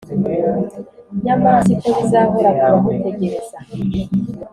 Nyamara 1.23 1.57
siko 1.65 1.87
bizahora 1.97 2.49
ku 2.57 2.61
bamutegereza 2.71 3.57